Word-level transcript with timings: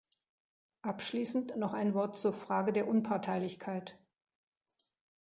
Abschließend 0.81 1.57
noch 1.57 1.75
ein 1.75 1.93
Wort 1.93 2.17
zur 2.17 2.33
Frage 2.33 2.73
der 2.73 2.87
Unparteilichkeit. 2.87 3.99